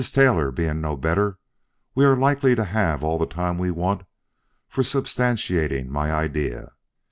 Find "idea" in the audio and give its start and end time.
6.11-6.71